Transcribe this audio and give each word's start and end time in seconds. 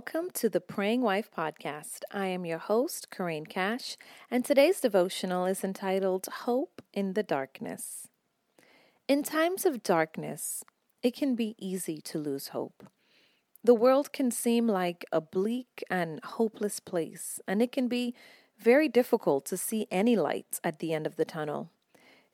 the 0.00 0.62
Praying 0.66 1.02
Wife 1.02 1.30
podcast. 1.30 2.04
I 2.10 2.28
am 2.28 2.46
your 2.46 2.58
host, 2.58 3.10
Corinne 3.10 3.44
Cash, 3.44 3.98
and 4.30 4.42
today's 4.42 4.80
devotional 4.80 5.44
is 5.44 5.62
entitled 5.62 6.26
Hope 6.44 6.80
in 6.94 7.12
the 7.12 7.22
Darkness. 7.22 8.08
In 9.06 9.22
times 9.22 9.66
of 9.66 9.82
darkness, 9.82 10.64
it 11.02 11.14
can 11.14 11.34
be 11.34 11.54
easy 11.58 12.00
to 12.00 12.18
lose 12.18 12.48
hope. 12.48 12.86
The 13.62 13.74
world 13.74 14.10
can 14.10 14.30
seem 14.30 14.66
like 14.66 15.04
a 15.12 15.20
bleak 15.20 15.84
and 15.90 16.18
hopeless 16.24 16.80
place, 16.80 17.38
and 17.46 17.60
it 17.60 17.70
can 17.70 17.86
be 17.86 18.14
very 18.58 18.88
difficult 18.88 19.44
to 19.46 19.56
see 19.58 19.86
any 19.90 20.16
light 20.16 20.60
at 20.64 20.78
the 20.78 20.94
end 20.94 21.06
of 21.06 21.16
the 21.16 21.26
tunnel. 21.26 21.70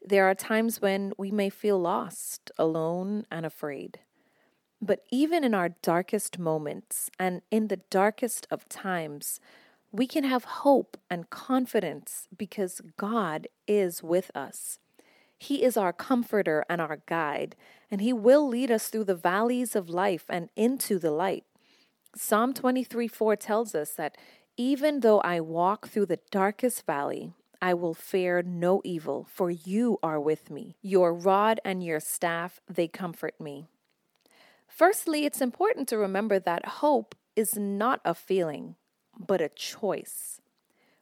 There 0.00 0.24
are 0.24 0.36
times 0.36 0.80
when 0.80 1.12
we 1.18 1.32
may 1.32 1.50
feel 1.50 1.80
lost, 1.80 2.52
alone, 2.58 3.26
and 3.28 3.44
afraid. 3.44 3.98
But 4.80 5.04
even 5.10 5.42
in 5.44 5.54
our 5.54 5.70
darkest 5.70 6.38
moments 6.38 7.10
and 7.18 7.42
in 7.50 7.68
the 7.68 7.80
darkest 7.90 8.46
of 8.50 8.68
times, 8.68 9.40
we 9.90 10.06
can 10.06 10.24
have 10.24 10.44
hope 10.44 10.96
and 11.10 11.30
confidence 11.30 12.28
because 12.36 12.82
God 12.96 13.48
is 13.66 14.02
with 14.02 14.30
us. 14.34 14.78
He 15.38 15.62
is 15.62 15.76
our 15.76 15.92
comforter 15.92 16.64
and 16.68 16.80
our 16.80 17.00
guide, 17.06 17.56
and 17.90 18.00
He 18.00 18.12
will 18.12 18.46
lead 18.48 18.70
us 18.70 18.88
through 18.88 19.04
the 19.04 19.14
valleys 19.14 19.76
of 19.76 19.88
life 19.88 20.24
and 20.28 20.48
into 20.56 20.98
the 20.98 21.10
light. 21.10 21.44
Psalm 22.14 22.54
23 22.54 23.08
4 23.08 23.36
tells 23.36 23.74
us 23.74 23.92
that 23.92 24.16
even 24.56 25.00
though 25.00 25.20
I 25.20 25.40
walk 25.40 25.88
through 25.88 26.06
the 26.06 26.20
darkest 26.30 26.86
valley, 26.86 27.32
I 27.60 27.74
will 27.74 27.94
fear 27.94 28.42
no 28.42 28.80
evil, 28.84 29.26
for 29.30 29.50
you 29.50 29.98
are 30.02 30.20
with 30.20 30.50
me. 30.50 30.76
Your 30.82 31.12
rod 31.12 31.60
and 31.64 31.82
your 31.82 32.00
staff, 32.00 32.60
they 32.68 32.88
comfort 32.88 33.38
me. 33.40 33.66
Firstly, 34.76 35.24
it's 35.24 35.40
important 35.40 35.88
to 35.88 35.96
remember 35.96 36.38
that 36.38 36.66
hope 36.66 37.14
is 37.34 37.56
not 37.56 38.02
a 38.04 38.12
feeling, 38.14 38.74
but 39.18 39.40
a 39.40 39.48
choice. 39.48 40.42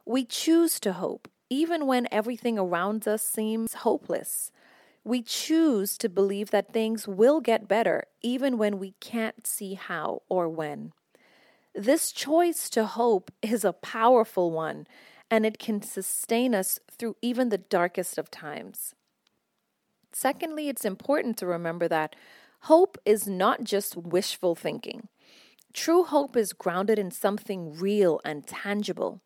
We 0.06 0.24
choose 0.24 0.78
to 0.78 0.92
hope, 0.92 1.26
even 1.50 1.88
when 1.88 2.06
everything 2.12 2.56
around 2.56 3.08
us 3.08 3.24
seems 3.24 3.74
hopeless. 3.74 4.52
We 5.02 5.22
choose 5.22 5.98
to 5.98 6.08
believe 6.08 6.52
that 6.52 6.72
things 6.72 7.08
will 7.08 7.40
get 7.40 7.66
better, 7.66 8.04
even 8.22 8.58
when 8.58 8.78
we 8.78 8.94
can't 9.00 9.44
see 9.44 9.74
how 9.74 10.22
or 10.28 10.48
when. 10.48 10.92
This 11.74 12.12
choice 12.12 12.70
to 12.70 12.84
hope 12.84 13.32
is 13.42 13.64
a 13.64 13.72
powerful 13.72 14.52
one, 14.52 14.86
and 15.32 15.44
it 15.44 15.58
can 15.58 15.82
sustain 15.82 16.54
us 16.54 16.78
through 16.96 17.16
even 17.20 17.48
the 17.48 17.58
darkest 17.58 18.18
of 18.18 18.30
times. 18.30 18.94
Secondly, 20.12 20.68
it's 20.68 20.84
important 20.84 21.36
to 21.38 21.46
remember 21.46 21.88
that 21.88 22.14
Hope 22.64 22.96
is 23.04 23.28
not 23.28 23.62
just 23.62 23.94
wishful 23.94 24.54
thinking. 24.54 25.08
True 25.74 26.02
hope 26.02 26.34
is 26.34 26.54
grounded 26.54 26.98
in 26.98 27.10
something 27.10 27.74
real 27.74 28.22
and 28.24 28.46
tangible. 28.46 29.20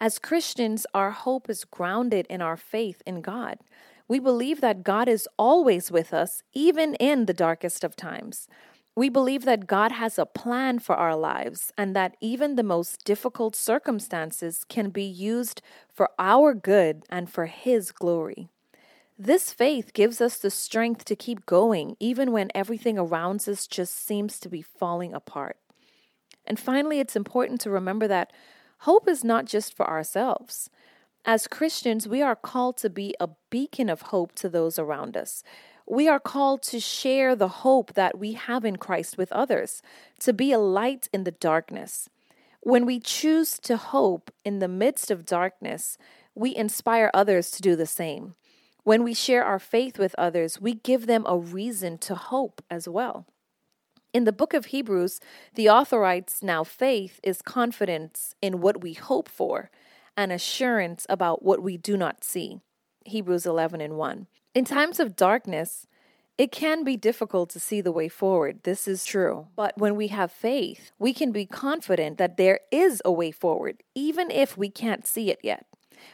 As 0.00 0.20
Christians, 0.20 0.86
our 0.94 1.10
hope 1.10 1.50
is 1.50 1.64
grounded 1.64 2.28
in 2.30 2.40
our 2.40 2.56
faith 2.56 3.02
in 3.04 3.22
God. 3.22 3.58
We 4.06 4.20
believe 4.20 4.60
that 4.60 4.84
God 4.84 5.08
is 5.08 5.28
always 5.36 5.90
with 5.90 6.14
us, 6.14 6.44
even 6.52 6.94
in 7.00 7.26
the 7.26 7.34
darkest 7.34 7.82
of 7.82 7.96
times. 7.96 8.46
We 8.94 9.08
believe 9.08 9.44
that 9.46 9.66
God 9.66 9.90
has 9.90 10.16
a 10.16 10.24
plan 10.24 10.78
for 10.78 10.94
our 10.94 11.16
lives 11.16 11.72
and 11.76 11.96
that 11.96 12.16
even 12.20 12.54
the 12.54 12.62
most 12.62 13.04
difficult 13.04 13.56
circumstances 13.56 14.62
can 14.68 14.90
be 14.90 15.02
used 15.02 15.60
for 15.92 16.10
our 16.20 16.54
good 16.54 17.02
and 17.10 17.28
for 17.28 17.46
His 17.46 17.90
glory. 17.90 18.48
This 19.18 19.50
faith 19.50 19.94
gives 19.94 20.20
us 20.20 20.36
the 20.36 20.50
strength 20.50 21.06
to 21.06 21.16
keep 21.16 21.46
going, 21.46 21.96
even 21.98 22.32
when 22.32 22.50
everything 22.54 22.98
around 22.98 23.48
us 23.48 23.66
just 23.66 23.94
seems 24.06 24.38
to 24.40 24.48
be 24.50 24.60
falling 24.60 25.14
apart. 25.14 25.56
And 26.46 26.60
finally, 26.60 27.00
it's 27.00 27.16
important 27.16 27.62
to 27.62 27.70
remember 27.70 28.06
that 28.08 28.32
hope 28.80 29.08
is 29.08 29.24
not 29.24 29.46
just 29.46 29.74
for 29.74 29.88
ourselves. 29.88 30.68
As 31.24 31.48
Christians, 31.48 32.06
we 32.06 32.20
are 32.20 32.36
called 32.36 32.76
to 32.78 32.90
be 32.90 33.14
a 33.18 33.30
beacon 33.48 33.88
of 33.88 34.02
hope 34.02 34.34
to 34.36 34.50
those 34.50 34.78
around 34.78 35.16
us. 35.16 35.42
We 35.88 36.08
are 36.08 36.20
called 36.20 36.62
to 36.64 36.78
share 36.78 37.34
the 37.34 37.48
hope 37.48 37.94
that 37.94 38.18
we 38.18 38.34
have 38.34 38.66
in 38.66 38.76
Christ 38.76 39.16
with 39.16 39.32
others, 39.32 39.80
to 40.20 40.34
be 40.34 40.52
a 40.52 40.58
light 40.58 41.08
in 41.12 41.24
the 41.24 41.30
darkness. 41.30 42.10
When 42.60 42.84
we 42.84 43.00
choose 43.00 43.58
to 43.60 43.76
hope 43.78 44.30
in 44.44 44.58
the 44.58 44.68
midst 44.68 45.10
of 45.10 45.24
darkness, 45.24 45.96
we 46.34 46.54
inspire 46.54 47.10
others 47.14 47.50
to 47.52 47.62
do 47.62 47.76
the 47.76 47.86
same. 47.86 48.34
When 48.86 49.02
we 49.02 49.14
share 49.14 49.42
our 49.42 49.58
faith 49.58 49.98
with 49.98 50.14
others, 50.16 50.60
we 50.60 50.74
give 50.74 51.08
them 51.08 51.24
a 51.26 51.36
reason 51.36 51.98
to 51.98 52.14
hope 52.14 52.62
as 52.70 52.88
well. 52.88 53.26
In 54.14 54.22
the 54.22 54.32
book 54.32 54.54
of 54.54 54.66
Hebrews, 54.66 55.18
the 55.56 55.68
author 55.68 55.98
writes 55.98 56.40
Now 56.40 56.62
faith 56.62 57.18
is 57.24 57.42
confidence 57.42 58.36
in 58.40 58.60
what 58.60 58.82
we 58.82 58.92
hope 58.92 59.28
for 59.28 59.72
and 60.16 60.30
assurance 60.30 61.04
about 61.08 61.42
what 61.42 61.64
we 61.64 61.76
do 61.76 61.96
not 61.96 62.22
see. 62.22 62.60
Hebrews 63.04 63.44
11 63.44 63.80
and 63.80 63.96
1. 63.96 64.28
In 64.54 64.64
times 64.64 65.00
of 65.00 65.16
darkness, 65.16 65.88
it 66.38 66.52
can 66.52 66.84
be 66.84 66.96
difficult 66.96 67.50
to 67.50 67.58
see 67.58 67.80
the 67.80 67.90
way 67.90 68.08
forward. 68.08 68.60
This 68.62 68.86
is 68.86 69.04
true. 69.04 69.48
But 69.56 69.76
when 69.76 69.96
we 69.96 70.06
have 70.08 70.30
faith, 70.30 70.92
we 70.96 71.12
can 71.12 71.32
be 71.32 71.44
confident 71.44 72.18
that 72.18 72.36
there 72.36 72.60
is 72.70 73.02
a 73.04 73.10
way 73.10 73.32
forward, 73.32 73.82
even 73.96 74.30
if 74.30 74.56
we 74.56 74.70
can't 74.70 75.08
see 75.08 75.32
it 75.32 75.40
yet 75.42 75.66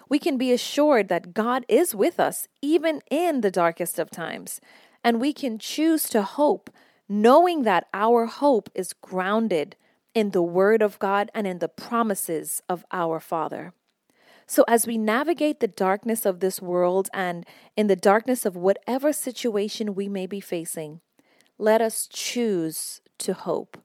we 0.09 0.19
can 0.19 0.37
be 0.37 0.53
assured 0.53 1.09
that 1.09 1.34
God 1.34 1.65
is 1.69 1.94
with 1.94 2.20
us 2.20 2.48
even 2.60 3.00
in 3.10 3.41
the 3.41 3.50
darkest 3.50 3.98
of 3.98 4.10
times. 4.10 4.60
And 5.04 5.20
we 5.20 5.32
can 5.32 5.59
choose 5.59 6.09
to 6.10 6.22
hope, 6.22 6.70
knowing 7.09 7.62
that 7.62 7.88
our 7.92 8.26
hope 8.26 8.71
is 8.75 8.92
grounded 8.92 9.76
in 10.15 10.31
the 10.31 10.42
Word 10.42 10.82
of 10.82 10.98
God 10.98 11.31
and 11.34 11.47
in 11.47 11.59
the 11.59 11.69
promises 11.69 12.62
of 12.69 12.84
our 12.92 13.19
Father. 13.19 13.72
So, 14.47 14.65
as 14.69 14.87
we 14.87 14.98
navigate 14.98 15.60
the 15.60 15.69
darkness 15.69 16.26
of 16.26 16.41
this 16.41 16.60
world 16.60 17.09
and 17.15 17.47
in 17.76 17.87
the 17.87 17.97
darkness 17.97 18.44
of 18.44 18.56
whatever 18.56 19.12
situation 19.12 19.94
we 19.94 20.09
may 20.09 20.26
be 20.26 20.41
facing, 20.41 21.00
let 21.59 21.81
us 21.81 22.06
choose 22.06 23.00
to 23.19 23.32
hope. 23.32 23.81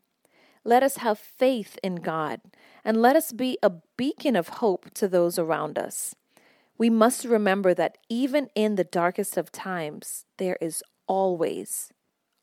Let 0.68 0.84
us 0.84 0.98
have 0.98 1.18
faith 1.18 1.80
in 1.82 1.96
God 1.96 2.42
and 2.84 3.02
let 3.02 3.16
us 3.16 3.32
be 3.32 3.58
a 3.64 3.72
beacon 3.96 4.36
of 4.36 4.50
hope 4.50 4.94
to 4.96 5.08
those 5.08 5.40
around 5.40 5.80
us. 5.80 6.14
We 6.78 6.90
must 6.90 7.24
remember 7.24 7.74
that 7.74 7.98
even 8.10 8.50
in 8.54 8.76
the 8.76 8.84
darkest 8.84 9.38
of 9.38 9.50
times, 9.50 10.26
there 10.36 10.58
is 10.60 10.84
always, 11.08 11.94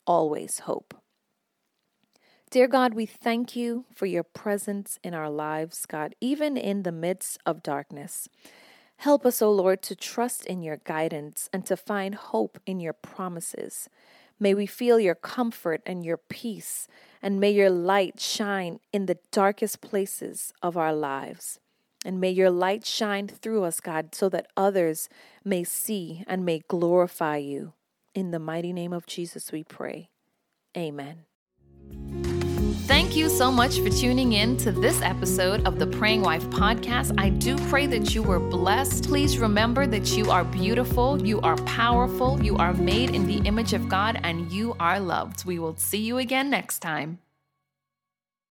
always 0.07 0.61
hope. 0.61 0.95
Dear 2.49 2.67
God, 2.67 2.95
we 2.95 3.05
thank 3.05 3.55
you 3.55 3.85
for 3.93 4.07
your 4.07 4.23
presence 4.23 4.97
in 5.03 5.13
our 5.13 5.29
lives, 5.29 5.85
God, 5.85 6.15
even 6.19 6.57
in 6.57 6.81
the 6.81 6.91
midst 6.91 7.37
of 7.45 7.61
darkness. 7.61 8.27
Help 8.97 9.23
us, 9.23 9.39
O 9.39 9.51
Lord, 9.51 9.83
to 9.83 9.95
trust 9.95 10.47
in 10.47 10.63
your 10.63 10.77
guidance 10.77 11.47
and 11.53 11.63
to 11.67 11.77
find 11.77 12.15
hope 12.15 12.57
in 12.65 12.79
your 12.79 12.93
promises. 12.93 13.87
May 14.39 14.53
we 14.53 14.65
feel 14.65 14.99
your 14.99 15.15
comfort 15.15 15.81
and 15.85 16.03
your 16.03 16.17
peace, 16.17 16.87
and 17.21 17.39
may 17.39 17.51
your 17.51 17.69
light 17.69 18.19
shine 18.19 18.79
in 18.91 19.05
the 19.05 19.17
darkest 19.31 19.81
places 19.81 20.53
of 20.61 20.77
our 20.77 20.93
lives. 20.93 21.59
And 22.03 22.19
may 22.21 22.29
your 22.29 22.51
light 22.51 22.85
shine 22.85 23.27
through 23.27 23.63
us, 23.63 23.79
God, 23.79 24.13
so 24.13 24.29
that 24.29 24.47
others 24.55 25.09
may 25.43 25.63
see 25.63 26.23
and 26.27 26.45
may 26.45 26.59
glorify 26.67 27.37
you. 27.37 27.73
In 28.13 28.31
the 28.31 28.39
mighty 28.39 28.73
name 28.73 28.93
of 28.93 29.07
Jesus, 29.07 29.51
we 29.51 29.63
pray. 29.63 30.09
Amen. 30.77 31.25
Thank 32.87 33.15
you 33.15 33.29
so 33.29 33.51
much 33.51 33.79
for 33.79 33.89
tuning 33.89 34.33
in 34.33 34.57
to 34.57 34.71
this 34.71 35.01
episode 35.01 35.65
of 35.65 35.79
the 35.79 35.87
Praying 35.87 36.21
Wife 36.21 36.45
podcast. 36.51 37.15
I 37.17 37.29
do 37.29 37.57
pray 37.67 37.87
that 37.87 38.13
you 38.13 38.21
were 38.21 38.39
blessed. 38.39 39.05
Please 39.05 39.39
remember 39.39 39.87
that 39.87 40.15
you 40.15 40.29
are 40.29 40.43
beautiful, 40.43 41.19
you 41.25 41.41
are 41.41 41.57
powerful, 41.63 42.39
you 42.43 42.57
are 42.57 42.73
made 42.73 43.15
in 43.15 43.25
the 43.25 43.37
image 43.37 43.73
of 43.73 43.89
God, 43.89 44.19
and 44.23 44.51
you 44.51 44.75
are 44.79 44.99
loved. 44.99 45.45
We 45.45 45.57
will 45.57 45.75
see 45.77 45.97
you 45.97 46.19
again 46.19 46.51
next 46.51 46.77
time. 46.79 47.17